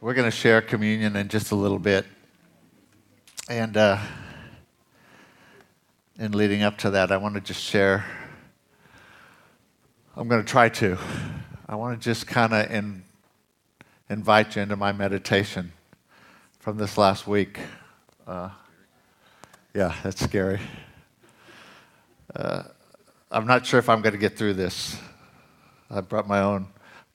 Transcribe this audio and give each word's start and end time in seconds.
We're 0.00 0.14
going 0.14 0.30
to 0.30 0.36
share 0.36 0.62
communion 0.62 1.16
in 1.16 1.26
just 1.26 1.50
a 1.50 1.56
little 1.56 1.80
bit. 1.80 2.06
And 3.50 3.76
uh, 3.76 3.98
in 6.20 6.30
leading 6.30 6.62
up 6.62 6.78
to 6.78 6.90
that, 6.90 7.10
I 7.10 7.16
want 7.16 7.34
to 7.34 7.40
just 7.40 7.60
share. 7.60 8.04
I'm 10.14 10.28
going 10.28 10.40
to 10.40 10.48
try 10.48 10.68
to. 10.68 10.96
I 11.68 11.74
want 11.74 12.00
to 12.00 12.04
just 12.04 12.28
kind 12.28 12.52
of 12.52 12.70
in, 12.70 13.02
invite 14.08 14.54
you 14.54 14.62
into 14.62 14.76
my 14.76 14.92
meditation 14.92 15.72
from 16.60 16.76
this 16.76 16.96
last 16.96 17.26
week. 17.26 17.58
Uh, 18.24 18.50
yeah, 19.74 19.96
that's 20.04 20.22
scary. 20.22 20.60
Uh, 22.36 22.62
I'm 23.32 23.48
not 23.48 23.66
sure 23.66 23.80
if 23.80 23.88
I'm 23.88 24.00
going 24.00 24.12
to 24.12 24.18
get 24.18 24.38
through 24.38 24.54
this. 24.54 24.96
I 25.90 26.02
brought 26.02 26.28
my 26.28 26.40
own 26.40 26.68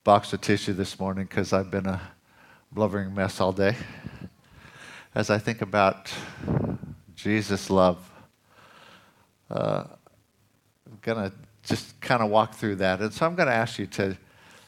box 0.04 0.34
of 0.34 0.42
tissue 0.42 0.74
this 0.74 1.00
morning 1.00 1.24
because 1.24 1.54
I've 1.54 1.70
been 1.70 1.86
a 1.86 2.13
blubbering 2.74 3.14
mess 3.14 3.40
all 3.40 3.52
day. 3.52 3.76
As 5.14 5.30
I 5.30 5.38
think 5.38 5.62
about 5.62 6.12
Jesus' 7.14 7.70
love, 7.70 8.10
uh, 9.48 9.84
I'm 10.84 10.98
going 11.00 11.30
to 11.30 11.36
just 11.62 12.00
kind 12.00 12.20
of 12.20 12.30
walk 12.30 12.54
through 12.54 12.74
that. 12.76 13.00
And 13.00 13.14
so 13.14 13.26
I'm 13.26 13.36
going 13.36 13.46
to 13.46 13.54
ask 13.54 13.78
you 13.78 13.86
to, 13.86 14.18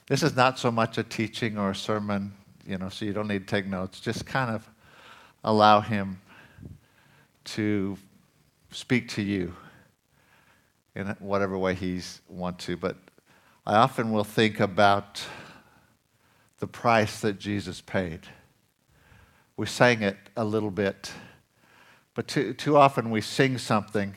this 0.06 0.22
is 0.22 0.36
not 0.36 0.56
so 0.56 0.70
much 0.70 0.98
a 0.98 1.02
teaching 1.02 1.58
or 1.58 1.70
a 1.70 1.74
sermon, 1.74 2.32
you 2.64 2.78
know, 2.78 2.88
so 2.90 3.04
you 3.04 3.12
don't 3.12 3.26
need 3.26 3.40
to 3.40 3.52
take 3.52 3.66
notes. 3.66 3.98
Just 3.98 4.24
kind 4.24 4.54
of 4.54 4.68
allow 5.42 5.80
Him 5.80 6.20
to 7.46 7.98
speak 8.70 9.08
to 9.10 9.22
you 9.22 9.52
in 10.94 11.08
whatever 11.18 11.58
way 11.58 11.74
He's 11.74 12.20
want 12.28 12.60
to. 12.60 12.76
But 12.76 12.98
I 13.66 13.74
often 13.74 14.12
will 14.12 14.22
think 14.22 14.60
about 14.60 15.26
the 16.58 16.66
price 16.66 17.20
that 17.20 17.38
Jesus 17.38 17.80
paid. 17.80 18.20
We 19.56 19.66
sang 19.66 20.02
it 20.02 20.16
a 20.36 20.44
little 20.44 20.70
bit, 20.70 21.12
but 22.14 22.28
too, 22.28 22.54
too 22.54 22.76
often 22.76 23.10
we 23.10 23.20
sing 23.20 23.58
something 23.58 24.14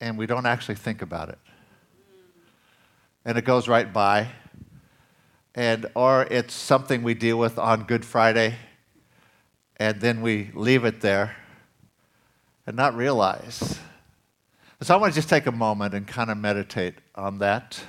and 0.00 0.16
we 0.16 0.26
don't 0.26 0.46
actually 0.46 0.76
think 0.76 1.02
about 1.02 1.28
it. 1.28 1.38
And 3.24 3.36
it 3.36 3.44
goes 3.44 3.68
right 3.68 3.92
by. 3.92 4.28
And 5.54 5.86
or 5.94 6.22
it's 6.30 6.54
something 6.54 7.02
we 7.02 7.14
deal 7.14 7.36
with 7.36 7.58
on 7.58 7.84
Good 7.84 8.04
Friday 8.04 8.54
and 9.76 10.00
then 10.00 10.22
we 10.22 10.50
leave 10.54 10.84
it 10.84 11.00
there 11.00 11.36
and 12.66 12.76
not 12.76 12.96
realize. 12.96 13.78
So 14.80 14.94
I 14.94 14.96
want 14.96 15.12
to 15.12 15.18
just 15.18 15.28
take 15.28 15.46
a 15.46 15.52
moment 15.52 15.94
and 15.94 16.06
kind 16.06 16.30
of 16.30 16.38
meditate 16.38 16.94
on 17.14 17.38
that 17.38 17.80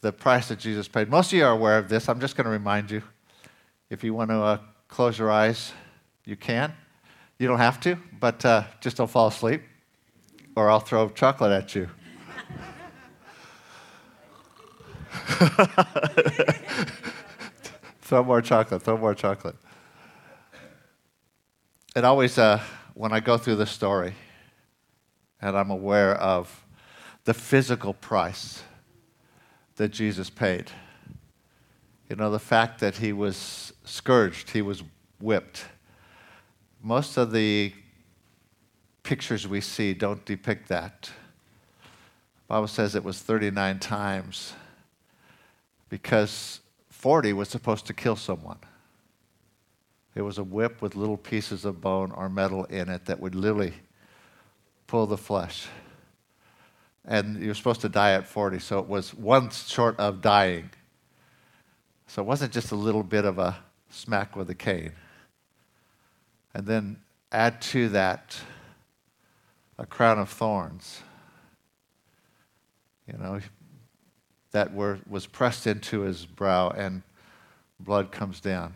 the 0.00 0.12
price 0.12 0.48
that 0.48 0.58
Jesus 0.58 0.88
paid. 0.88 1.08
Most 1.08 1.32
of 1.32 1.38
you 1.38 1.44
are 1.44 1.52
aware 1.52 1.78
of 1.78 1.88
this. 1.88 2.08
I'm 2.08 2.20
just 2.20 2.36
going 2.36 2.44
to 2.44 2.50
remind 2.50 2.90
you. 2.90 3.02
If 3.90 4.04
you 4.04 4.14
want 4.14 4.30
to 4.30 4.36
uh, 4.36 4.58
close 4.86 5.18
your 5.18 5.30
eyes, 5.30 5.72
you 6.24 6.36
can. 6.36 6.72
You 7.38 7.48
don't 7.48 7.58
have 7.58 7.80
to, 7.80 7.96
but 8.20 8.44
uh, 8.44 8.64
just 8.80 8.96
don't 8.96 9.10
fall 9.10 9.28
asleep, 9.28 9.62
or 10.56 10.70
I'll 10.70 10.80
throw 10.80 11.08
chocolate 11.08 11.52
at 11.52 11.74
you. 11.74 11.88
throw 18.02 18.24
more 18.24 18.42
chocolate, 18.42 18.82
throw 18.82 18.96
more 18.96 19.14
chocolate. 19.14 19.56
It 21.94 22.04
always, 22.04 22.38
uh, 22.38 22.60
when 22.94 23.12
I 23.12 23.20
go 23.20 23.38
through 23.38 23.56
the 23.56 23.66
story, 23.66 24.14
and 25.40 25.56
I'm 25.56 25.70
aware 25.70 26.14
of 26.14 26.64
the 27.24 27.34
physical 27.34 27.94
price 27.94 28.62
that 29.78 29.92
Jesus 29.92 30.28
paid. 30.28 30.70
You 32.08 32.16
know, 32.16 32.30
the 32.30 32.38
fact 32.38 32.80
that 32.80 32.96
he 32.96 33.12
was 33.12 33.72
scourged, 33.84 34.50
he 34.50 34.60
was 34.60 34.82
whipped. 35.20 35.64
Most 36.82 37.16
of 37.16 37.32
the 37.32 37.72
pictures 39.04 39.46
we 39.46 39.60
see 39.60 39.94
don't 39.94 40.24
depict 40.24 40.68
that. 40.68 41.02
The 41.02 42.48
Bible 42.48 42.66
says 42.66 42.94
it 42.94 43.04
was 43.04 43.20
39 43.20 43.78
times 43.78 44.52
because 45.88 46.60
40 46.90 47.32
was 47.32 47.48
supposed 47.48 47.86
to 47.86 47.94
kill 47.94 48.16
someone. 48.16 48.58
It 50.14 50.22
was 50.22 50.38
a 50.38 50.44
whip 50.44 50.82
with 50.82 50.96
little 50.96 51.16
pieces 51.16 51.64
of 51.64 51.80
bone 51.80 52.10
or 52.10 52.28
metal 52.28 52.64
in 52.64 52.88
it 52.88 53.04
that 53.04 53.20
would 53.20 53.36
literally 53.36 53.74
pull 54.88 55.06
the 55.06 55.18
flesh 55.18 55.68
and 57.08 57.42
you're 57.42 57.54
supposed 57.54 57.80
to 57.80 57.88
die 57.88 58.12
at 58.12 58.26
40. 58.26 58.58
So 58.58 58.78
it 58.78 58.86
was 58.86 59.14
one 59.14 59.50
short 59.50 59.98
of 59.98 60.20
dying. 60.20 60.70
So 62.06 62.22
it 62.22 62.26
wasn't 62.26 62.52
just 62.52 62.70
a 62.70 62.76
little 62.76 63.02
bit 63.02 63.24
of 63.24 63.38
a 63.38 63.56
smack 63.88 64.36
with 64.36 64.50
a 64.50 64.54
cane. 64.54 64.92
And 66.54 66.66
then 66.66 66.98
add 67.32 67.60
to 67.62 67.88
that 67.90 68.38
a 69.78 69.86
crown 69.86 70.18
of 70.18 70.28
thorns, 70.28 71.00
you 73.06 73.18
know, 73.18 73.40
that 74.50 74.74
were, 74.74 74.98
was 75.08 75.26
pressed 75.26 75.66
into 75.66 76.00
his 76.00 76.26
brow 76.26 76.70
and 76.70 77.02
blood 77.80 78.12
comes 78.12 78.40
down. 78.40 78.74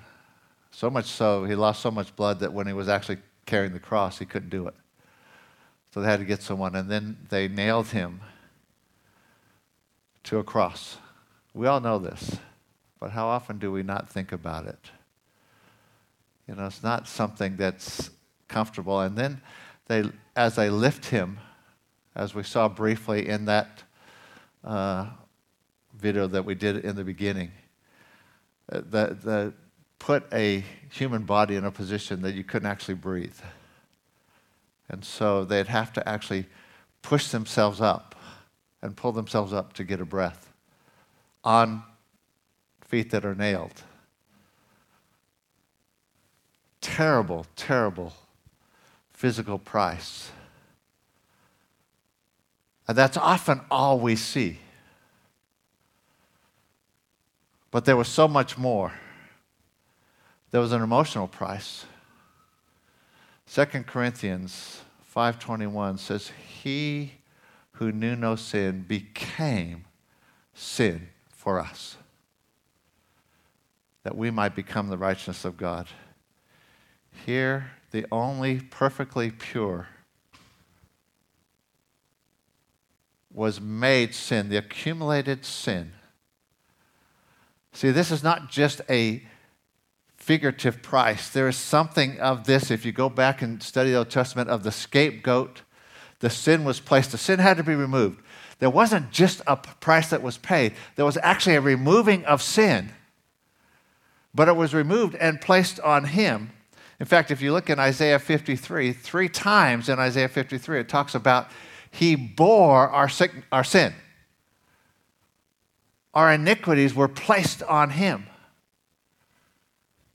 So 0.71 0.89
much 0.89 1.07
so, 1.07 1.45
he 1.45 1.55
lost 1.55 1.83
so 1.83 1.91
much 1.91 2.15
blood 2.17 2.41
that 2.41 2.53
when 2.53 2.67
he 2.67 2.73
was 2.73 2.89
actually 2.89 3.19
carrying 3.45 3.75
the 3.75 3.81
cross, 3.81 4.19
he 4.19 4.25
couldn't 4.25 4.49
do 4.49 4.69
it. 4.69 4.75
So 5.93 6.01
they 6.01 6.07
had 6.09 6.21
to 6.21 6.25
get 6.25 6.43
someone, 6.43 6.75
and 6.75 6.91
then 6.91 7.19
they 7.29 7.49
nailed 7.49 7.89
him 7.89 8.21
to 10.25 10.39
a 10.39 10.45
cross. 10.45 10.97
We 11.53 11.67
all 11.67 11.81
know 11.81 11.99
this, 11.99 12.39
but 12.99 13.11
how 13.11 13.27
often 13.27 13.59
do 13.59 13.71
we 13.71 13.83
not 13.83 14.09
think 14.09 14.33
about 14.33 14.67
it? 14.67 14.91
You 16.49 16.55
know, 16.55 16.67
it's 16.67 16.83
not 16.83 17.07
something 17.07 17.57
that's 17.57 18.11
comfortable. 18.49 19.01
And 19.01 19.17
then 19.17 19.43
they, 19.87 20.05
as 20.35 20.57
they 20.57 20.71
lift 20.71 21.07
him, 21.07 21.39
as 22.15 22.35
we 22.35 22.43
saw 22.43 22.69
briefly 22.69 23.29
in 23.29 23.45
that 23.47 23.83
uh, 24.65 25.09
video 25.95 26.27
that 26.27 26.45
we 26.45 26.55
did 26.55 26.85
in 26.85 26.97
the 26.97 27.05
beginning, 27.05 27.51
that, 28.69 28.91
the, 28.91 29.17
the, 29.23 29.55
put 29.99 30.25
a 30.33 30.65
human 30.91 31.25
body 31.25 31.57
in 31.57 31.65
a 31.65 31.71
position 31.71 32.23
that 32.23 32.35
you 32.35 32.45
couldn't 32.45 32.69
actually 32.69 32.95
breathe. 32.95 33.37
And 34.93 35.05
so 35.05 35.45
they'd 35.45 35.69
have 35.69 35.93
to 35.95 36.09
actually 36.09 36.47
push 37.01 37.29
themselves 37.29 37.81
up 37.81 38.15
and 38.83 38.97
pull 38.97 39.13
themselves 39.13 39.53
up 39.53 39.73
to 39.75 39.85
get 39.85 40.01
a 40.01 40.05
breath 40.05 40.53
on 41.43 41.83
feet 42.87 43.11
that 43.11 43.25
are 43.25 43.35
nailed. 43.35 43.83
Terrible, 46.81 47.47
terrible 47.57 48.13
physical 49.13 49.59
price. 49.59 50.31
And 52.87 52.99
that's 52.99 53.17
often 53.17 53.61
all 53.71 53.99
we 53.99 54.17
see. 54.17 54.59
But 57.71 57.87
there 57.87 57.97
was 57.97 58.09
so 58.09 58.29
much 58.29 58.59
more. 58.59 58.93
There 60.51 60.61
was 60.61 60.73
an 60.73 60.83
emotional 60.83 61.29
price. 61.29 61.87
2 63.53 63.67
Corinthians 63.85 64.81
5:21 65.15 65.99
says 65.99 66.33
he 66.63 67.13
who 67.73 67.93
knew 67.93 68.17
no 68.17 68.35
sin 68.35 68.81
became 68.81 69.85
sin 70.55 71.11
for 71.29 71.61
us 71.61 71.99
that 74.05 74.17
we 74.17 74.31
might 74.31 74.55
become 74.55 74.89
the 74.89 74.97
righteousness 74.97 75.45
of 75.45 75.59
God. 75.59 75.87
Here 77.27 77.73
the 77.91 78.07
only 78.11 78.59
perfectly 78.59 79.31
pure 79.31 79.89
was 83.31 83.61
made 83.61 84.15
sin, 84.15 84.49
the 84.49 84.57
accumulated 84.57 85.45
sin. 85.45 85.93
See, 87.75 87.91
this 87.91 88.11
is 88.11 88.23
not 88.23 88.51
just 88.51 88.81
a 88.89 89.23
figurative 90.23 90.83
price. 90.83 91.29
There 91.29 91.49
is 91.49 91.57
something 91.57 92.21
of 92.21 92.45
this, 92.45 92.71
if 92.71 92.87
you 92.87 92.93
go 92.93 93.09
back 93.09 93.43
and 93.43 93.61
study 93.61 93.91
the 93.91 93.99
Old 93.99 94.11
Testament, 94.11 94.49
of 94.49 94.63
the 94.63 94.71
scapegoat. 94.71 95.63
The 96.21 96.31
sin 96.31 96.63
was 96.63 96.79
placed, 96.79 97.11
the 97.11 97.19
sin 97.19 97.41
had 97.41 97.57
to 97.57 97.65
be 97.65 97.75
removed. 97.75 98.23
There 98.61 98.71
wasn't 98.71 99.11
just 99.11 99.43
a 99.49 99.57
price 99.57 100.11
that 100.11 100.23
was 100.23 100.39
paid, 100.39 100.75
there 100.95 101.05
was 101.05 101.19
actually 101.25 101.57
a 101.57 101.61
removing 101.61 102.25
of 102.25 102.41
sin. 102.41 102.93
But 104.33 104.47
it 104.47 104.55
was 104.55 104.73
removed 104.73 105.17
and 105.17 105.41
placed 105.41 105.81
on 105.81 106.05
him. 106.05 106.53
In 107.01 107.07
fact, 107.07 107.33
if 107.33 107.43
you 107.43 107.53
look 107.53 107.69
in 107.69 107.81
Isaiah 107.81 108.21
53, 108.21 108.93
three 108.93 109.29
times 109.29 109.89
in 109.89 109.99
Isaiah 109.99 110.29
53, 110.29 110.79
it 110.79 110.89
talks 110.89 111.17
about 111.17 111.49
he 111.91 112.15
bore 112.15 112.89
our, 112.89 113.09
sick, 113.09 113.33
our 113.51 113.65
sin. 113.65 113.93
Our 116.15 116.33
iniquities 116.33 116.95
were 116.95 117.09
placed 117.09 117.65
on 117.65 117.91
him. 117.91 118.29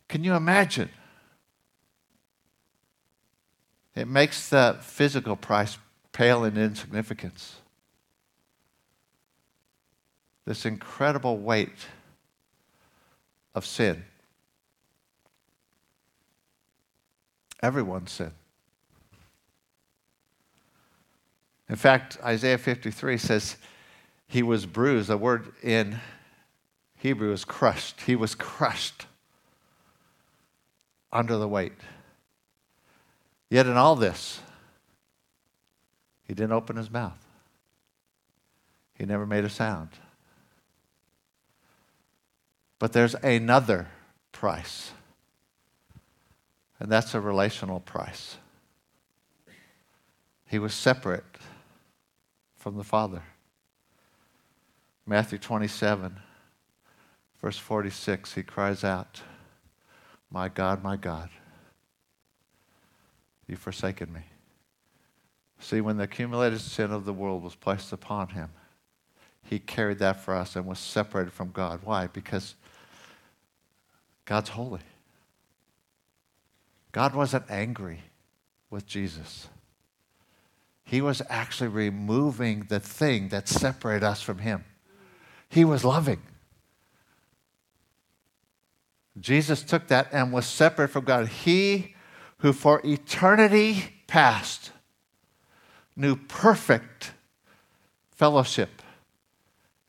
Can 0.07 0.23
you 0.23 0.35
imagine? 0.35 0.89
It 3.95 4.07
makes 4.07 4.49
the 4.49 4.77
physical 4.81 5.35
price 5.35 5.77
pale 6.11 6.43
in 6.43 6.57
insignificance. 6.57 7.57
This 10.45 10.65
incredible 10.65 11.37
weight 11.37 11.87
of 13.53 13.65
sin. 13.65 14.05
Everyone's 17.61 18.11
sin. 18.11 18.31
In 21.69 21.75
fact, 21.75 22.17
Isaiah 22.23 22.57
53 22.57 23.17
says 23.17 23.57
he 24.27 24.41
was 24.41 24.65
bruised. 24.65 25.09
The 25.09 25.17
word 25.17 25.51
in 25.61 25.99
Hebrew 26.95 27.33
is 27.33 27.43
crushed. 27.43 28.01
He 28.01 28.15
was 28.15 28.35
crushed 28.35 29.05
under 31.17 31.35
the 31.35 31.47
weight. 31.47 31.73
Yet 33.49 33.65
in 33.65 33.75
all 33.75 33.95
this, 33.95 34.39
he 36.27 36.35
didn't 36.35 36.51
open 36.51 36.75
his 36.75 36.91
mouth. 36.91 37.25
He 38.93 39.03
never 39.03 39.25
made 39.25 39.43
a 39.43 39.49
sound. 39.49 39.89
But 42.77 42.93
there's 42.93 43.15
another 43.15 43.87
price, 44.31 44.91
and 46.79 46.91
that's 46.91 47.15
a 47.15 47.19
relational 47.19 47.79
price. 47.79 48.37
He 50.45 50.59
was 50.59 50.75
separate 50.75 51.23
from 52.55 52.77
the 52.77 52.83
Father. 52.83 53.23
Matthew 55.07 55.39
27, 55.39 56.19
verse 57.41 57.57
46, 57.57 58.35
he 58.35 58.43
cries 58.43 58.83
out, 58.83 59.21
My 60.29 60.49
God, 60.49 60.83
my 60.83 60.97
God, 60.97 61.29
you've 63.47 63.59
forsaken 63.59 64.11
me. 64.11 64.21
See, 65.59 65.81
when 65.81 65.97
the 65.97 66.03
accumulated 66.03 66.61
sin 66.61 66.91
of 66.91 67.05
the 67.05 67.13
world 67.13 67.43
was 67.43 67.55
placed 67.55 67.91
upon 67.93 68.29
him, 68.29 68.49
he 69.43 69.59
carried 69.59 69.99
that 69.99 70.19
for 70.23 70.35
us 70.35 70.55
and 70.55 70.65
was 70.65 70.79
separated 70.79 71.31
from 71.31 71.51
God. 71.51 71.79
Why? 71.83 72.07
Because 72.07 72.55
God's 74.25 74.49
holy. 74.49 74.81
God 76.91 77.15
wasn't 77.15 77.45
angry 77.49 78.01
with 78.69 78.85
Jesus. 78.85 79.47
He 80.83 81.01
was 81.01 81.21
actually 81.29 81.69
removing 81.69 82.65
the 82.69 82.79
thing 82.79 83.29
that 83.29 83.47
separated 83.47 84.05
us 84.05 84.21
from 84.21 84.39
Him. 84.39 84.63
He 85.49 85.63
was 85.63 85.83
loving. 85.83 86.21
Jesus 89.19 89.63
took 89.63 89.87
that 89.87 90.09
and 90.11 90.31
was 90.31 90.45
separate 90.45 90.89
from 90.89 91.05
God. 91.05 91.27
He 91.27 91.95
who 92.39 92.53
for 92.53 92.81
eternity 92.85 93.93
past 94.07 94.71
knew 95.95 96.15
perfect 96.15 97.11
fellowship 98.11 98.81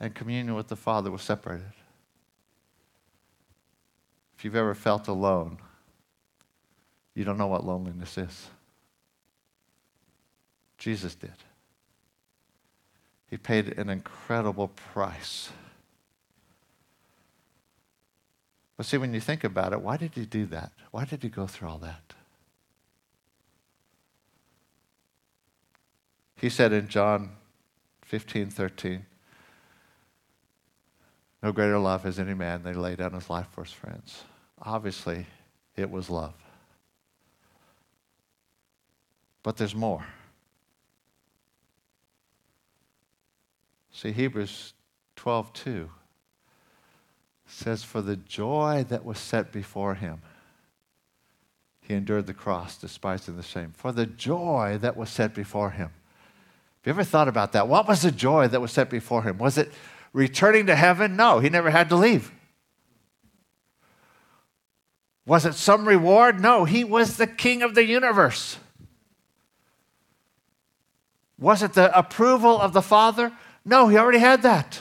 and 0.01 0.15
communion 0.15 0.55
with 0.55 0.69
the 0.69 0.77
Father 0.77 1.11
was 1.11 1.23
separated. 1.23 1.73
If 4.37 4.45
you've 4.45 4.57
ever 4.57 4.75
felt 4.75 5.09
alone, 5.09 5.59
you 7.15 7.25
don't 7.25 7.37
know 7.37 7.49
what 7.49 7.65
loneliness 7.65 8.17
is. 8.17 8.49
Jesus 10.79 11.15
did. 11.17 11.33
He 13.29 13.37
paid 13.37 13.77
an 13.77 13.91
incredible 13.91 14.69
price. 14.69 15.51
But 18.79 18.87
see, 18.87 18.97
when 18.97 19.13
you 19.13 19.21
think 19.21 19.43
about 19.43 19.73
it, 19.73 19.83
why 19.83 19.97
did 19.97 20.13
he 20.15 20.25
do 20.25 20.47
that? 20.47 20.71
Why 20.93 21.05
did 21.05 21.25
he 21.25 21.29
go 21.29 21.49
through 21.49 21.69
all 21.69 21.79
that? 21.79 22.15
He 26.37 26.49
said 26.49 26.73
in 26.73 26.87
John 26.87 27.31
15, 28.05 28.51
13, 28.51 29.05
No 31.43 31.51
greater 31.51 31.79
love 31.79 32.05
has 32.05 32.21
any 32.21 32.35
man 32.35 32.63
than 32.63 32.75
he 32.75 32.81
lay 32.81 32.95
down 32.95 33.15
his 33.15 33.29
life 33.29 33.49
for 33.51 33.65
his 33.65 33.73
friends. 33.73 34.23
Obviously, 34.63 35.27
it 35.77 35.91
was 35.91 36.09
love. 36.09 36.35
But 39.43 39.57
there's 39.57 39.75
more. 39.75 40.07
See, 43.91 44.13
Hebrews 44.13 44.75
12 45.17 45.53
2 45.53 45.91
says, 47.49 47.83
For 47.83 48.01
the 48.01 48.17
joy 48.17 48.85
that 48.89 49.05
was 49.05 49.19
set 49.19 49.53
before 49.53 49.95
him, 49.95 50.23
he 51.81 51.95
endured 51.95 52.27
the 52.27 52.35
cross, 52.35 52.77
despising 52.77 53.37
the 53.37 53.43
shame. 53.43 53.73
For 53.75 53.93
the 53.93 54.07
joy 54.07 54.79
that 54.81 54.97
was 54.97 55.09
set 55.09 55.35
before 55.35 55.71
him. 55.71 55.89
Have 55.89 56.87
you 56.87 56.91
ever 56.91 57.05
thought 57.05 57.29
about 57.29 57.53
that? 57.53 57.67
What 57.67 57.89
was 57.89 58.03
the 58.03 58.13
joy 58.13 58.47
that 58.49 58.61
was 58.61 58.73
set 58.73 58.91
before 58.91 59.23
him? 59.23 59.39
Was 59.39 59.59
it 59.59 59.73
returning 60.13 60.67
to 60.67 60.77
heaven? 60.77 61.17
No, 61.17 61.39
he 61.41 61.49
never 61.49 61.71
had 61.71 61.89
to 61.89 61.97
leave. 61.97 62.31
Was 65.27 65.45
it 65.45 65.55
some 65.55 65.89
reward? 65.89 66.41
No, 66.41 66.65
he 66.65 66.85
was 66.85 67.17
the 67.17 67.27
king 67.27 67.63
of 67.63 67.75
the 67.75 67.85
universe. 67.85 68.59
Was 71.39 71.63
it 71.63 71.75
the 71.75 71.97
approval 71.97 72.61
of 72.61 72.73
the 72.73 72.83
Father? 72.83 73.33
No, 73.65 73.89
he 73.89 73.97
already 73.97 74.19
had 74.19 74.43
that. 74.43 74.81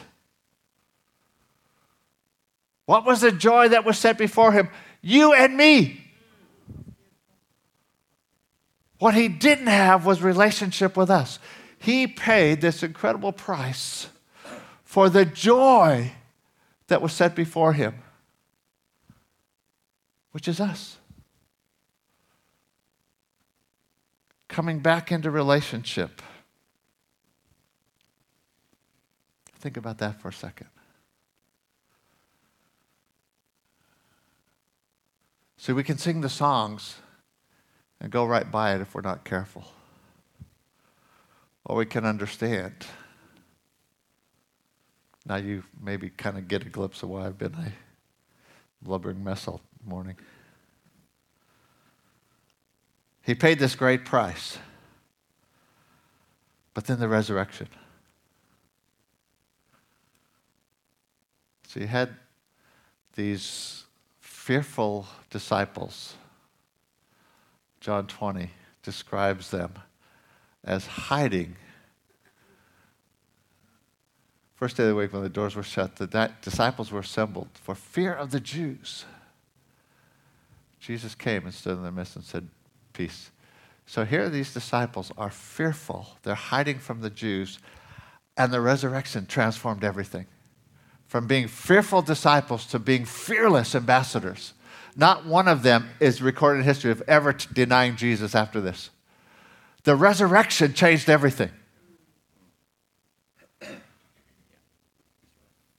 What 2.88 3.06
was 3.06 3.19
the 3.19 3.34
joy 3.34 3.68
that 3.68 3.84
was 3.84 4.00
set 4.00 4.18
before 4.18 4.54
him? 4.54 4.69
You 5.01 5.34
and 5.34 5.57
me. 5.57 6.01
What 8.98 9.13
he 9.13 9.28
didn't 9.28 9.68
have 9.68 10.06
was 10.06 10.22
relationship 10.22 10.95
with 10.95 11.10
us. 11.10 11.38
He 11.78 12.07
paid 12.07 12.62
this 12.62 12.84
incredible 12.84 13.34
price 13.34 14.07
for 14.86 15.10
the 15.10 15.25
joy 15.25 16.13
that 16.88 17.01
was 17.01 17.12
set 17.12 17.36
before 17.36 17.74
him, 17.74 17.95
which 20.31 20.48
is 20.48 20.62
us. 20.62 20.95
Coming 24.48 24.80
back 24.80 25.12
into 25.12 25.30
relationship. 25.30 26.22
Think 29.60 29.75
about 29.75 29.98
that 29.98 30.22
for 30.22 30.30
a 30.30 30.34
second. 30.34 30.69
See, 35.57 35.74
we 35.74 35.83
can 35.83 35.98
sing 35.98 36.21
the 36.21 36.30
songs 36.30 36.95
and 38.00 38.12
go 38.12 38.25
right 38.25 38.50
by 38.50 38.75
it 38.75 38.81
if 38.81 38.94
we're 38.94 39.01
not 39.01 39.25
careful. 39.25 39.65
Or 41.65 41.75
we 41.75 41.86
can 41.86 42.06
understand. 42.06 42.86
Now 45.25 45.38
you 45.38 45.63
maybe 45.81 46.09
kind 46.09 46.38
of 46.38 46.48
get 46.48 46.62
a 46.65 46.69
glimpse 46.69 47.04
of 47.04 47.09
why 47.09 47.25
I've 47.25 47.38
been 47.38 47.56
a 47.56 47.71
blubbering 48.81 49.24
mess 49.24 49.48
all 49.48 49.62
morning. 49.86 50.15
He 53.24 53.36
paid 53.36 53.60
this 53.60 53.75
great 53.75 54.05
price. 54.05 54.58
But 56.74 56.86
then 56.86 57.00
the 57.00 57.10
resurrection. 57.10 57.67
So 61.67 61.79
you 61.82 61.88
had 61.88 62.15
these 63.15 63.84
fearful 64.22 65.08
disciples. 65.38 66.15
John 67.79 68.08
20 68.08 68.50
describes 68.82 69.51
them 69.51 69.72
as 70.63 70.88
hiding. 70.88 71.56
First 74.56 74.77
day 74.77 74.84
of 74.84 74.89
the 74.89 74.96
week, 74.96 75.13
when 75.13 75.22
the 75.22 75.29
doors 75.29 75.56
were 75.56 75.62
shut, 75.62 75.98
the 75.98 76.32
disciples 76.41 76.91
were 76.91 77.01
assembled 77.01 77.50
for 77.53 77.75
fear 77.75 78.12
of 78.13 78.32
the 78.32 78.39
Jews. 78.39 79.06
Jesus 80.79 81.13
came 81.13 81.46
and 81.46 81.53
stood 81.53 81.77
in 81.77 81.84
their 81.84 81.91
midst 81.91 82.15
and 82.15 82.25
said, 82.25 82.48
Peace. 82.94 83.29
So 83.86 84.06
here 84.06 84.32
these 84.32 84.51
disciples 84.51 85.12
are 85.20 85.29
fearful. 85.29 86.17
They're 86.24 86.34
hiding 86.34 86.79
from 86.79 87.01
the 87.01 87.12
Jews, 87.12 87.60
and 88.36 88.51
the 88.51 88.62
resurrection 88.62 89.27
transformed 89.27 89.84
everything 89.84 90.25
from 91.08 91.25
being 91.25 91.48
fearful 91.48 92.01
disciples 92.01 92.65
to 92.67 92.79
being 92.79 93.06
fearless 93.06 93.74
ambassadors. 93.75 94.53
Not 95.00 95.27
one 95.27 95.48
of 95.48 95.62
them 95.62 95.89
is 96.00 96.24
recorded 96.24 96.62
in 96.62 96.66
history 96.66 96.89
of 96.89 97.04
ever 97.08 97.32
t- 97.32 97.48
denying 97.54 97.96
Jesus 97.96 98.34
after 98.34 98.60
this. 98.60 98.89
The 99.84 99.96
resurrection 99.96 100.74
changed 100.74 101.08
everything. 101.08 101.51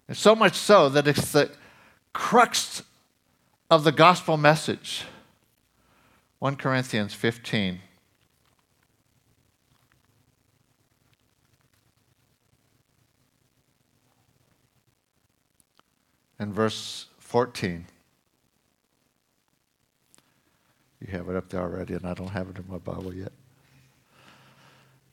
And 0.06 0.16
so 0.16 0.36
much 0.36 0.54
so 0.54 0.88
that 0.88 1.08
it's 1.08 1.32
the 1.32 1.50
crux 2.12 2.84
of 3.68 3.82
the 3.82 3.90
gospel 3.90 4.36
message. 4.36 5.02
1 6.38 6.54
Corinthians 6.54 7.12
15 7.12 7.80
and 16.38 16.54
verse 16.54 17.06
14. 17.18 17.84
You 21.00 21.12
have 21.12 21.28
it 21.28 21.36
up 21.36 21.48
there 21.48 21.60
already, 21.60 21.94
and 21.94 22.04
I 22.06 22.14
don't 22.14 22.28
have 22.28 22.48
it 22.50 22.58
in 22.58 22.64
my 22.68 22.78
Bible 22.78 23.14
yet. 23.14 23.32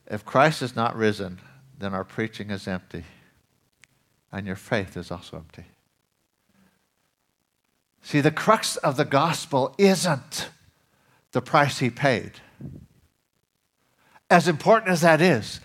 If 0.07 0.25
Christ 0.25 0.61
is 0.61 0.75
not 0.75 0.95
risen, 0.95 1.39
then 1.77 1.93
our 1.93 2.03
preaching 2.03 2.49
is 2.49 2.67
empty, 2.67 3.03
and 4.31 4.47
your 4.47 4.55
faith 4.55 4.97
is 4.97 5.11
also 5.11 5.37
empty. 5.37 5.65
See, 8.01 8.21
the 8.21 8.31
crux 8.31 8.77
of 8.77 8.97
the 8.97 9.05
gospel 9.05 9.73
isn't 9.77 10.49
the 11.31 11.41
price 11.41 11.79
he 11.79 11.89
paid. 11.89 12.33
As 14.29 14.47
important 14.47 14.91
as 14.91 15.01
that 15.01 15.21
is, 15.21 15.59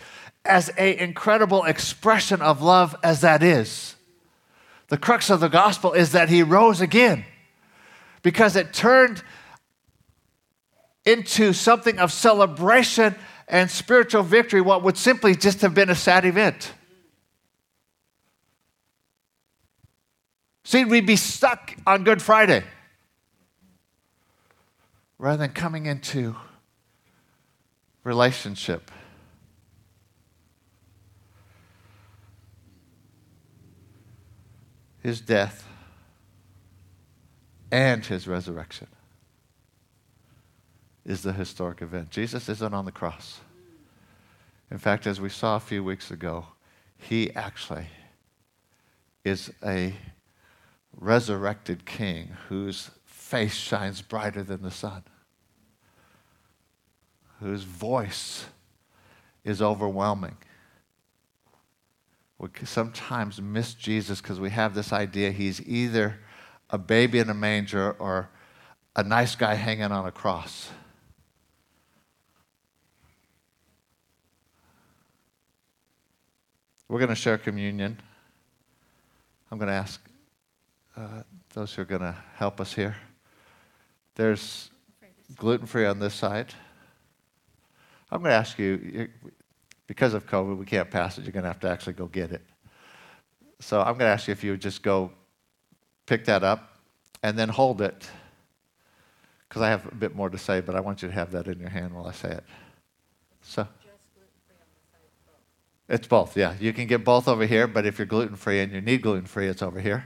as 0.44 0.70
an 0.70 0.94
incredible 0.94 1.64
expression 1.64 2.40
of 2.40 2.62
love 2.62 2.96
as 3.02 3.20
that 3.20 3.42
is, 3.42 3.94
the 4.88 4.98
crux 4.98 5.30
of 5.30 5.40
the 5.40 5.48
gospel 5.48 5.92
is 5.92 6.12
that 6.12 6.28
he 6.28 6.42
rose 6.42 6.80
again 6.80 7.24
because 8.22 8.56
it 8.56 8.72
turned 8.72 9.22
into 11.04 11.52
something 11.52 11.99
of 11.99 12.12
celebration 12.12 13.14
and 13.49 13.71
spiritual 13.71 14.23
victory 14.23 14.61
what 14.61 14.83
would 14.83 14.97
simply 14.97 15.35
just 15.35 15.61
have 15.62 15.75
been 15.75 15.90
a 15.90 15.95
sad 15.95 16.25
event. 16.25 16.73
See, 20.64 20.85
we'd 20.85 21.07
be 21.07 21.16
stuck 21.16 21.75
on 21.87 22.04
Good 22.04 22.23
Friday 22.23 22.62
rather 25.19 25.38
than 25.38 25.50
coming 25.50 25.87
into 25.87 26.37
relationship. 28.04 28.90
His 35.02 35.21
death 35.21 35.66
and 37.73 38.04
his 38.04 38.28
resurrection 38.28 38.87
is 41.10 41.22
the 41.22 41.32
historic 41.32 41.82
event. 41.82 42.08
Jesus 42.08 42.48
isn't 42.48 42.72
on 42.72 42.84
the 42.84 42.92
cross. 42.92 43.40
In 44.70 44.78
fact, 44.78 45.08
as 45.08 45.20
we 45.20 45.28
saw 45.28 45.56
a 45.56 45.60
few 45.60 45.82
weeks 45.82 46.12
ago, 46.12 46.46
he 46.96 47.34
actually 47.34 47.86
is 49.24 49.52
a 49.66 49.94
resurrected 50.96 51.84
king 51.84 52.28
whose 52.48 52.90
face 53.04 53.54
shines 53.54 54.02
brighter 54.02 54.44
than 54.44 54.62
the 54.62 54.70
sun, 54.70 55.02
whose 57.40 57.64
voice 57.64 58.44
is 59.42 59.60
overwhelming. 59.60 60.36
We 62.38 62.50
sometimes 62.64 63.42
miss 63.42 63.74
Jesus 63.74 64.20
because 64.20 64.38
we 64.38 64.50
have 64.50 64.76
this 64.76 64.92
idea 64.92 65.32
he's 65.32 65.60
either 65.66 66.20
a 66.70 66.78
baby 66.78 67.18
in 67.18 67.28
a 67.28 67.34
manger 67.34 67.96
or 67.98 68.30
a 68.94 69.02
nice 69.02 69.34
guy 69.34 69.54
hanging 69.54 69.90
on 69.90 70.06
a 70.06 70.12
cross. 70.12 70.70
We're 76.90 76.99
going 76.99 77.11
to 77.11 77.14
share 77.14 77.38
communion. 77.38 78.00
I'm 79.49 79.59
going 79.59 79.68
to 79.68 79.75
ask 79.75 80.00
uh, 80.97 81.23
those 81.54 81.73
who 81.73 81.82
are 81.82 81.85
going 81.85 82.00
to 82.00 82.16
help 82.35 82.61
us 82.61 82.73
here. 82.73 82.97
There's 84.16 84.73
gluten 85.37 85.68
free 85.68 85.87
on 85.87 86.00
this 86.00 86.14
side. 86.14 86.52
I'm 88.11 88.18
going 88.23 88.32
to 88.32 88.37
ask 88.37 88.59
you, 88.59 89.09
because 89.87 90.14
of 90.14 90.26
COVID, 90.26 90.59
we 90.59 90.66
can't 90.66 90.90
pass 90.90 91.16
it. 91.16 91.23
You're 91.23 91.30
going 91.30 91.44
to 91.44 91.50
have 91.50 91.61
to 91.61 91.70
actually 91.70 91.92
go 91.92 92.06
get 92.06 92.32
it. 92.32 92.42
So 93.61 93.78
I'm 93.78 93.97
going 93.97 93.99
to 94.00 94.06
ask 94.06 94.26
you 94.26 94.32
if 94.32 94.42
you 94.42 94.50
would 94.50 94.61
just 94.61 94.82
go 94.82 95.12
pick 96.06 96.25
that 96.25 96.42
up 96.42 96.80
and 97.23 97.38
then 97.38 97.50
hold 97.50 97.82
it. 97.82 98.11
Because 99.49 99.62
I 99.62 99.68
have 99.68 99.87
a 99.87 99.94
bit 99.94 100.16
more 100.16 100.28
to 100.28 100.38
say, 100.38 100.61
but 100.61 100.75
I 100.75 100.80
want 100.80 101.02
you 101.02 101.09
to 101.09 101.14
have 101.14 101.30
that 101.30 101.47
in 101.47 101.61
your 101.61 101.70
hand 101.70 101.94
while 101.94 102.09
I 102.09 102.12
say 102.12 102.30
it. 102.30 102.44
So. 103.42 103.68
It's 105.90 106.06
both, 106.06 106.37
yeah. 106.37 106.54
You 106.59 106.73
can 106.73 106.87
get 106.87 107.04
both 107.04 107.28
over 107.28 107.44
here, 107.44 107.66
but 107.66 107.85
if 107.85 107.99
you're 107.99 108.06
gluten 108.06 108.37
free 108.37 108.61
and 108.61 108.73
you 108.73 108.80
need 108.80 109.02
gluten 109.02 109.26
free, 109.26 109.49
it's 109.49 109.61
over 109.61 109.80
here 109.80 110.04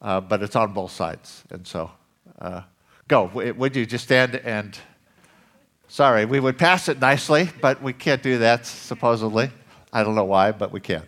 uh, 0.00 0.20
but 0.20 0.42
it's 0.42 0.56
on 0.56 0.72
both 0.72 0.92
sides. 0.92 1.44
And 1.50 1.66
so, 1.66 1.90
uh, 2.40 2.62
go. 3.06 3.30
Would 3.34 3.76
you 3.76 3.86
just 3.86 4.04
stand 4.04 4.36
and. 4.36 4.78
Sorry, 5.90 6.26
we 6.26 6.38
would 6.38 6.58
pass 6.58 6.90
it 6.90 7.00
nicely, 7.00 7.48
but 7.62 7.82
we 7.82 7.94
can't 7.94 8.22
do 8.22 8.36
that, 8.38 8.66
supposedly. 8.66 9.50
I 9.90 10.04
don't 10.04 10.14
know 10.14 10.24
why, 10.24 10.52
but 10.52 10.70
we 10.70 10.80
can. 10.80 11.02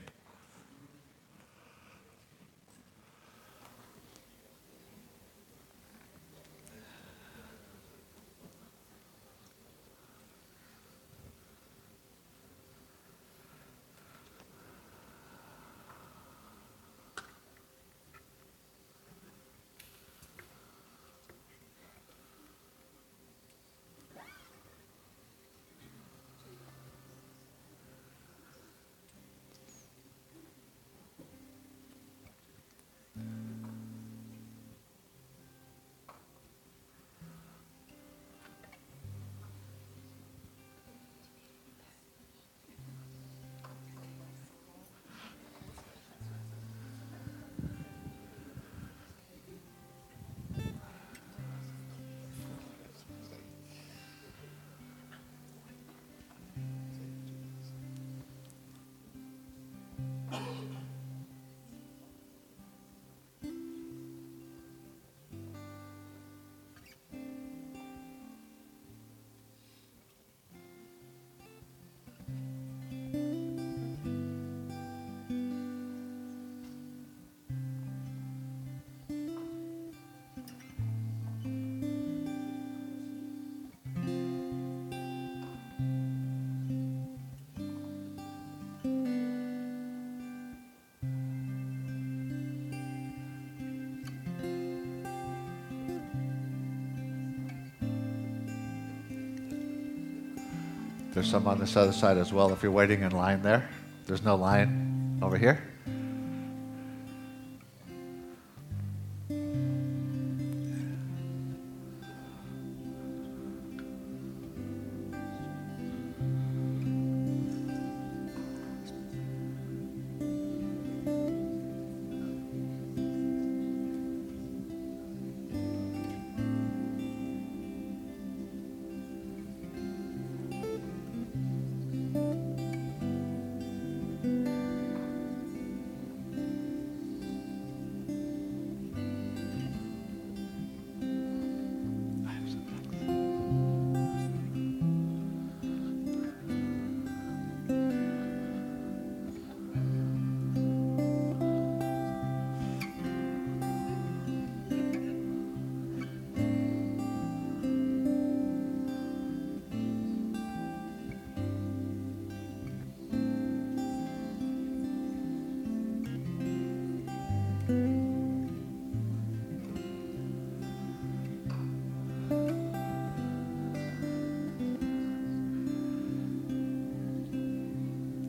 There's 101.21 101.31
some 101.31 101.47
on 101.47 101.59
this 101.59 101.77
other 101.77 101.93
side 101.93 102.17
as 102.17 102.33
well 102.33 102.51
if 102.51 102.63
you're 102.63 102.73
waiting 102.73 103.03
in 103.03 103.11
line 103.11 103.43
there. 103.43 103.69
There's 104.07 104.23
no 104.23 104.37
line 104.37 105.19
over 105.21 105.37
here. 105.37 105.70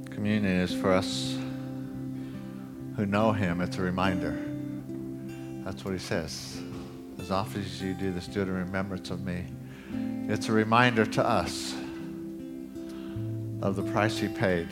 Communion 0.10 0.46
is 0.46 0.74
for 0.74 0.92
us 0.92 1.38
who 2.96 3.06
know 3.06 3.32
Him, 3.32 3.62
it's 3.62 3.78
a 3.78 3.82
reminder. 3.82 4.38
That's 5.66 5.84
what 5.84 5.94
He 5.94 6.00
says. 6.00 6.62
As 7.20 7.32
often 7.32 7.62
as 7.62 7.82
you 7.82 7.94
do 7.94 8.12
this, 8.12 8.28
do 8.28 8.42
it 8.42 8.48
in 8.48 8.54
remembrance 8.54 9.10
of 9.10 9.24
me. 9.24 9.46
It's 10.28 10.48
a 10.50 10.52
reminder 10.52 11.06
to 11.06 11.26
us 11.26 11.74
of 13.62 13.76
the 13.76 13.84
price 13.92 14.18
He 14.18 14.28
paid. 14.28 14.68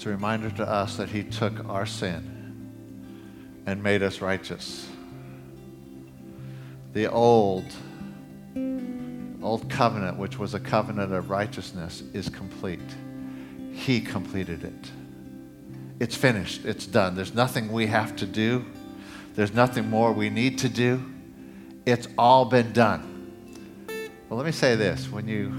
It's 0.00 0.06
a 0.06 0.08
reminder 0.08 0.48
to 0.52 0.66
us 0.66 0.96
that 0.96 1.10
he 1.10 1.22
took 1.22 1.68
our 1.68 1.84
sin 1.84 3.62
and 3.66 3.82
made 3.82 4.02
us 4.02 4.22
righteous. 4.22 4.88
The 6.94 7.10
old 7.10 7.66
old 9.42 9.68
covenant, 9.68 10.16
which 10.16 10.38
was 10.38 10.54
a 10.54 10.58
covenant 10.58 11.12
of 11.12 11.28
righteousness, 11.28 12.02
is 12.14 12.30
complete. 12.30 12.80
He 13.74 14.00
completed 14.00 14.64
it. 14.64 14.90
It's 16.00 16.16
finished. 16.16 16.64
It's 16.64 16.86
done. 16.86 17.14
There's 17.14 17.34
nothing 17.34 17.70
we 17.70 17.86
have 17.88 18.16
to 18.16 18.26
do. 18.26 18.64
There's 19.34 19.52
nothing 19.52 19.90
more 19.90 20.14
we 20.14 20.30
need 20.30 20.56
to 20.60 20.70
do. 20.70 21.04
It's 21.84 22.08
all 22.16 22.46
been 22.46 22.72
done. 22.72 23.84
Well, 24.30 24.38
let 24.38 24.46
me 24.46 24.52
say 24.52 24.76
this 24.76 25.10
when 25.10 25.28
you 25.28 25.50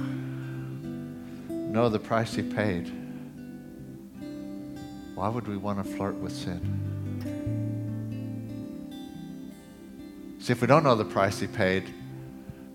know 1.51 1.89
the 1.89 2.00
price 2.00 2.33
he 2.33 2.41
paid, 2.41 3.00
why 5.22 5.30
would 5.30 5.48
we 5.48 5.56
want 5.56 5.78
to 5.78 5.84
flirt 5.84 6.16
with 6.16 6.36
sin? 6.36 6.60
See, 10.40 10.51
if 10.51 10.62
we 10.62 10.66
don't 10.66 10.84
know 10.84 10.96
the 10.96 11.06
price 11.06 11.40
he 11.40 11.46
paid, 11.46 11.94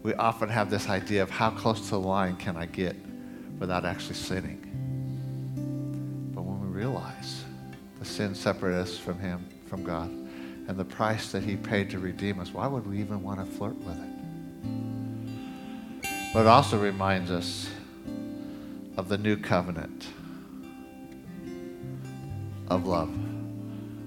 we 0.04 0.14
often 0.14 0.48
have 0.48 0.70
this 0.70 0.88
idea 0.88 1.24
of 1.24 1.30
how 1.30 1.50
close 1.50 1.80
to 1.80 1.90
the 1.90 1.98
line 1.98 2.36
can 2.36 2.56
I 2.56 2.66
get 2.66 2.94
without 3.58 3.84
actually 3.84 4.14
sinning. 4.14 4.60
But 6.36 6.42
when 6.42 6.60
we 6.60 6.68
realize 6.68 7.42
the 7.98 8.04
sin 8.04 8.32
separated 8.32 8.82
us 8.82 8.96
from 8.96 9.18
him, 9.18 9.44
from 9.66 9.82
God, 9.82 10.08
and 10.08 10.76
the 10.76 10.84
price 10.84 11.32
that 11.32 11.42
he 11.42 11.56
paid 11.56 11.90
to 11.90 11.98
redeem 11.98 12.38
us, 12.38 12.54
why 12.54 12.68
would 12.68 12.86
we 12.86 13.00
even 13.00 13.24
want 13.24 13.40
to 13.40 13.46
flirt 13.56 13.74
with 13.78 13.98
it? 13.98 14.10
But 16.32 16.42
it 16.42 16.46
also 16.46 16.78
reminds 16.78 17.32
us 17.32 17.68
of 18.96 19.08
the 19.08 19.18
new 19.18 19.36
covenant 19.36 20.06
of 22.68 22.86
love. 22.86 23.14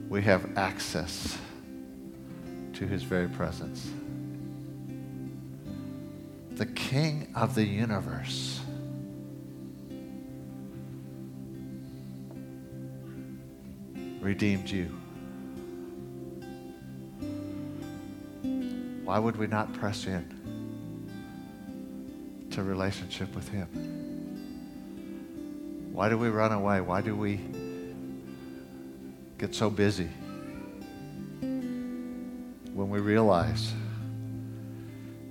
We 0.10 0.22
have 0.24 0.58
access 0.58 1.38
to 2.74 2.88
his 2.88 3.04
very 3.04 3.28
presence. 3.28 3.92
The 6.52 6.66
King 6.66 7.32
of 7.36 7.56
the 7.56 7.64
universe. 7.64 8.60
Redeemed 14.20 14.70
you. 14.70 15.00
Why 19.10 19.18
would 19.18 19.38
we 19.38 19.48
not 19.48 19.74
press 19.74 20.06
in 20.06 20.24
to 22.52 22.62
relationship 22.62 23.34
with 23.34 23.50
Him? 23.50 23.68
Why 25.92 26.10
do 26.10 26.18
we 26.18 26.30
run 26.30 26.52
away? 26.52 26.80
Why 26.82 27.02
do 27.02 27.16
we 27.16 27.40
get 29.40 29.56
so 29.56 29.70
busy? 29.70 30.10
when 32.80 32.90
we 32.90 33.00
realize 33.00 33.74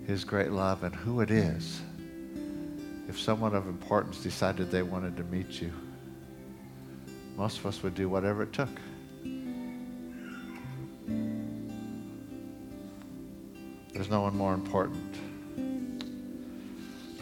His 0.07 0.23
great 0.23 0.51
love 0.51 0.85
and 0.85 0.95
who 0.95 1.23
it 1.23 1.31
is, 1.31 1.81
if 3.09 3.19
someone 3.19 3.55
of 3.55 3.67
importance 3.67 4.23
decided 4.23 4.71
they 4.71 4.83
wanted 4.83 5.17
to 5.17 5.25
meet 5.25 5.61
you, 5.61 5.73
most 7.39 7.59
of 7.59 7.65
us 7.65 7.83
would 7.83 7.95
do 7.95 8.07
whatever 8.09 8.43
it 8.43 8.53
took. 8.53 8.69
There's 13.95 14.11
no 14.11 14.21
one 14.21 14.37
more 14.37 14.53
important. 14.53 15.17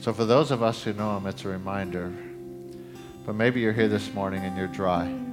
So, 0.00 0.12
for 0.12 0.24
those 0.24 0.50
of 0.50 0.62
us 0.62 0.82
who 0.82 0.92
know 0.92 1.16
Him, 1.16 1.26
it's 1.28 1.44
a 1.44 1.48
reminder. 1.48 2.12
But 3.24 3.36
maybe 3.36 3.60
you're 3.60 3.72
here 3.72 3.88
this 3.88 4.12
morning 4.12 4.42
and 4.44 4.56
you're 4.56 4.66
dry. 4.66 5.25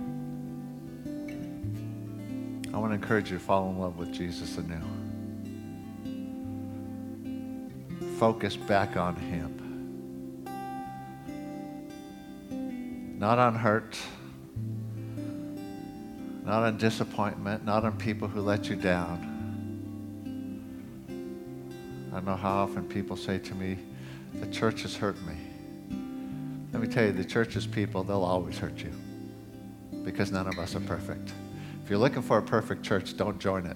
To 2.94 3.04
encourage 3.04 3.32
you 3.32 3.38
to 3.38 3.44
fall 3.44 3.70
in 3.70 3.80
love 3.80 3.98
with 3.98 4.14
Jesus 4.14 4.58
anew. 4.58 4.80
Focus 8.20 8.56
back 8.56 8.96
on 8.98 9.16
Him. 9.16 9.60
Not 13.18 13.40
on 13.40 13.56
hurt, 13.56 13.98
not 16.44 16.64
on 16.64 16.78
disappointment, 16.78 17.66
not 17.66 17.84
on 17.86 17.98
people 17.98 18.28
who 18.28 18.42
let 18.42 18.70
you 18.70 18.76
down. 18.76 19.30
I 22.14 22.20
know 22.20 22.36
how 22.36 22.64
often 22.64 22.88
people 22.88 23.18
say 23.18 23.40
to 23.40 23.56
me, 23.56 23.80
the 24.36 24.48
church 24.48 24.84
has 24.84 24.96
hurt 24.96 25.20
me. 25.26 25.36
Let 26.72 26.82
me 26.82 26.88
tell 26.88 27.06
you, 27.06 27.12
the 27.12 27.26
church's 27.26 27.66
people, 27.66 28.04
they'll 28.04 28.24
always 28.24 28.58
hurt 28.58 28.78
you 28.78 28.92
because 30.04 30.32
none 30.32 30.48
of 30.48 30.60
us 30.60 30.76
are 30.76 30.82
perfect. 30.82 31.34
If 31.84 31.90
you're 31.90 32.00
looking 32.00 32.22
for 32.22 32.38
a 32.38 32.42
perfect 32.42 32.84
church, 32.84 33.18
don't 33.18 33.38
join 33.40 33.66
it. 33.66 33.76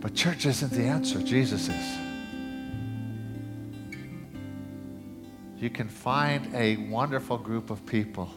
But 0.00 0.14
church 0.14 0.46
isn't 0.46 0.70
the 0.70 0.84
answer, 0.84 1.20
Jesus 1.20 1.68
is. 1.68 1.98
You 5.58 5.70
can 5.70 5.88
find 5.88 6.54
a 6.54 6.76
wonderful 6.88 7.38
group 7.38 7.70
of 7.70 7.84
people 7.84 8.30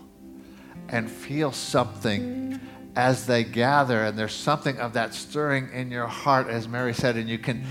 and 0.87 1.07
feel 1.07 1.51
something 1.51 2.59
as 2.95 3.27
they 3.27 3.43
gather, 3.43 4.05
and 4.05 4.17
there's 4.17 4.33
something 4.33 4.79
of 4.79 4.93
that 4.93 5.13
stirring 5.13 5.69
in 5.71 5.91
your 5.91 6.07
heart, 6.07 6.47
as 6.47 6.67
Mary 6.67 6.95
said, 6.95 7.15
and 7.15 7.29
you 7.29 7.37
can 7.37 7.63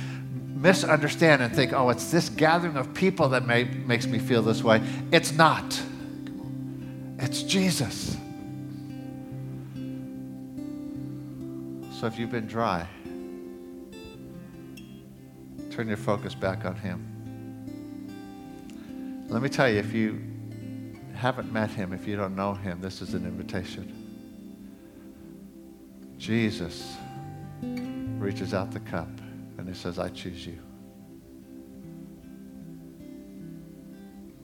misunderstand 0.60 1.40
and 1.42 1.54
think, 1.54 1.72
oh, 1.72 1.88
it's 1.90 2.10
this 2.10 2.28
gathering 2.28 2.76
of 2.76 2.92
people 2.92 3.28
that 3.30 3.46
may, 3.46 3.64
makes 3.64 4.06
me 4.06 4.18
feel 4.18 4.42
this 4.42 4.62
way. 4.62 4.82
It's 5.12 5.32
not. 5.32 5.80
It's 7.18 7.42
Jesus. 7.42 8.16
So 11.98 12.06
if 12.06 12.18
you've 12.18 12.30
been 12.30 12.46
dry, 12.46 12.86
turn 15.70 15.88
your 15.88 15.96
focus 15.96 16.34
back 16.34 16.64
on 16.64 16.76
Him. 16.76 17.04
Let 19.28 19.42
me 19.42 19.48
tell 19.48 19.68
you, 19.68 19.78
if 19.78 19.92
you 19.92 20.22
haven't 21.14 21.52
met 21.52 21.70
Him, 21.70 21.92
if 21.92 22.06
you 22.06 22.16
don't 22.16 22.36
know 22.36 22.54
Him, 22.54 22.80
this 22.80 23.02
is 23.02 23.14
an 23.14 23.24
invitation. 23.24 23.94
Jesus 26.18 26.96
reaches 28.18 28.54
out 28.54 28.70
the 28.70 28.80
cup 28.80 29.08
and 29.58 29.68
he 29.68 29.74
says, 29.74 29.98
I 29.98 30.08
choose 30.08 30.46
you. 30.46 30.58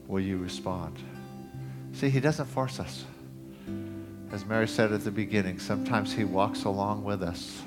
Will 0.07 0.19
you 0.19 0.37
respond? 0.37 0.99
See, 1.93 2.09
he 2.09 2.19
doesn't 2.19 2.45
force 2.45 2.79
us. 2.79 3.05
As 4.31 4.45
Mary 4.45 4.67
said 4.67 4.91
at 4.91 5.03
the 5.03 5.11
beginning, 5.11 5.59
sometimes 5.59 6.13
he 6.13 6.25
walks 6.25 6.65
along 6.65 7.03
with 7.03 7.23
us 7.23 7.61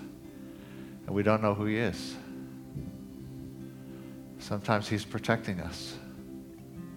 and 1.07 1.15
we 1.15 1.23
don't 1.23 1.43
know 1.43 1.55
who 1.55 1.65
he 1.65 1.79
is. 1.79 2.15
Sometimes 4.39 4.87
he's 4.87 5.05
protecting 5.05 5.61
us 5.61 5.97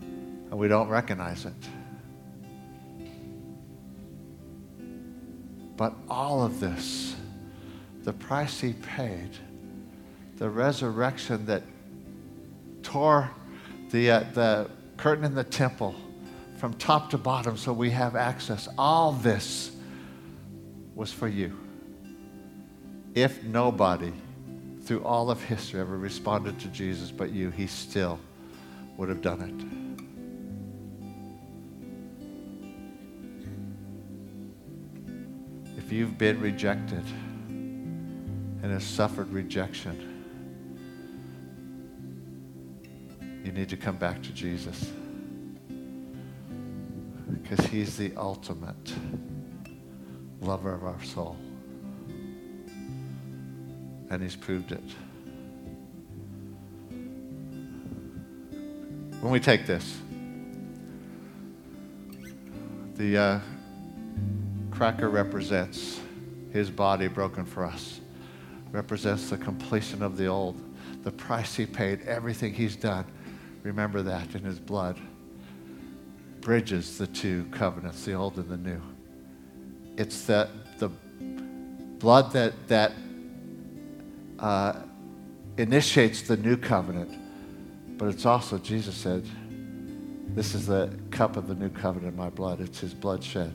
and 0.02 0.60
we 0.60 0.68
don't 0.68 0.90
recognize 0.90 1.46
it. 1.46 1.54
But 5.78 5.94
all 6.10 6.44
of 6.44 6.60
this, 6.60 7.16
the 8.04 8.14
price 8.14 8.60
he 8.60 8.74
paid, 8.74 9.32
the 10.42 10.50
resurrection 10.50 11.46
that 11.46 11.62
tore 12.82 13.30
the, 13.92 14.10
uh, 14.10 14.24
the 14.34 14.68
curtain 14.98 15.24
in 15.24 15.36
the 15.36 15.44
temple 15.44 15.94
from 16.58 16.74
top 16.74 17.12
to 17.12 17.18
bottom 17.20 17.56
so 17.56 17.72
we 17.72 17.92
have 17.92 18.16
access. 18.16 18.68
All 18.76 19.12
this 19.12 19.70
was 20.96 21.14
for 21.14 21.28
you. 21.28 21.56
If 23.14 23.44
nobody 23.44 24.12
through 24.82 25.04
all 25.04 25.30
of 25.30 25.44
history 25.44 25.80
ever 25.80 25.96
responded 25.96 26.60
to 26.62 26.70
Jesus 26.70 27.12
but 27.12 27.30
you, 27.30 27.52
he 27.52 27.68
still 27.68 28.20
would 28.98 29.10
have 29.10 29.22
done 29.22 29.42
it. 35.68 35.78
If 35.78 35.92
you've 35.92 36.18
been 36.18 36.42
rejected 36.42 37.06
and 37.48 38.72
have 38.72 38.82
suffered 38.82 39.30
rejection, 39.32 40.11
you 43.44 43.52
need 43.52 43.70
to 43.70 43.78
come 43.78 43.98
back 43.98 44.22
to 44.24 44.32
Jesus. 44.32 44.92
Because 47.42 47.66
he's 47.68 47.98
the 47.98 48.14
ultimate 48.16 48.94
lover 50.42 50.74
of 50.74 50.84
our 50.84 51.04
soul. 51.04 51.38
and 54.12 54.22
He's 54.22 54.36
proved 54.36 54.74
it. 54.74 54.84
When 59.22 59.32
we 59.32 59.40
take 59.40 59.66
this, 59.66 59.98
the 62.96 63.18
uh, 63.18 63.40
cracker 64.70 65.10
represents 65.10 66.02
His 66.52 66.70
body 66.70 67.08
broken 67.08 67.46
for 67.46 67.64
us, 67.64 68.02
represents 68.72 69.30
the 69.30 69.38
completion 69.38 70.04
of 70.04 70.18
the 70.18 70.28
old, 70.28 70.62
the 71.04 71.12
price 71.12 71.56
He 71.56 71.66
paid, 71.66 72.02
everything 72.02 72.54
He's 72.54 72.76
done. 72.76 73.06
Remember 73.64 74.02
that 74.02 74.34
in 74.36 74.44
His 74.44 74.60
blood. 74.60 74.98
Bridges 76.42 76.98
the 76.98 77.08
two 77.08 77.46
covenants, 77.52 78.04
the 78.04 78.14
old 78.14 78.38
and 78.38 78.50
the 78.50 78.58
new. 78.58 78.82
It's 79.98 80.26
that 80.26 80.50
the 80.80 80.90
blood 82.00 82.32
that, 82.34 82.54
that 82.68 82.94
uh, 84.40 84.82
initiates 85.58 86.24
the 86.24 86.38
new 86.38 86.58
covenant, 86.58 87.12
but 87.98 88.08
it's 88.08 88.26
also, 88.26 88.58
Jesus 88.58 88.96
said, 88.96 89.24
this 90.34 90.56
is 90.56 90.66
the 90.66 90.92
cup 91.12 91.38
of 91.38 91.48
the 91.48 91.56
new 91.56 91.70
covenant 91.70 92.14
in 92.14 92.18
my 92.18 92.30
blood. 92.30 92.62
It's 92.62 92.80
his 92.80 92.94
blood 92.94 93.24
shed 93.24 93.54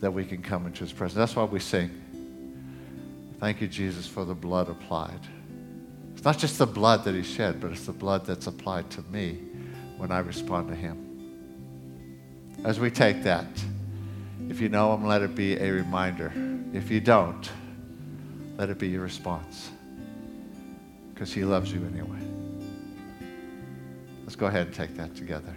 that 0.00 0.10
we 0.10 0.24
can 0.24 0.42
come 0.42 0.66
into 0.66 0.80
his 0.80 0.92
presence. 0.92 1.16
That's 1.16 1.36
why 1.36 1.44
we 1.44 1.60
sing. 1.60 1.90
Thank 3.38 3.60
you, 3.60 3.68
Jesus, 3.68 4.06
for 4.06 4.24
the 4.24 4.34
blood 4.34 4.68
applied. 4.68 5.20
It's 6.20 6.26
not 6.26 6.36
just 6.36 6.58
the 6.58 6.66
blood 6.66 7.04
that 7.04 7.14
he 7.14 7.22
shed, 7.22 7.62
but 7.62 7.72
it's 7.72 7.86
the 7.86 7.92
blood 7.92 8.26
that's 8.26 8.46
applied 8.46 8.90
to 8.90 9.00
me 9.10 9.38
when 9.96 10.12
I 10.12 10.18
respond 10.18 10.68
to 10.68 10.74
him. 10.74 10.98
As 12.62 12.78
we 12.78 12.90
take 12.90 13.22
that, 13.22 13.46
if 14.50 14.60
you 14.60 14.68
know 14.68 14.92
him, 14.92 15.06
let 15.06 15.22
it 15.22 15.34
be 15.34 15.56
a 15.56 15.70
reminder. 15.72 16.30
If 16.74 16.90
you 16.90 17.00
don't, 17.00 17.50
let 18.58 18.68
it 18.68 18.78
be 18.78 18.88
your 18.88 19.00
response. 19.00 19.70
Because 21.14 21.32
he 21.32 21.42
loves 21.42 21.72
you 21.72 21.86
anyway. 21.86 22.20
Let's 24.24 24.36
go 24.36 24.44
ahead 24.44 24.66
and 24.66 24.76
take 24.76 24.94
that 24.98 25.16
together. 25.16 25.56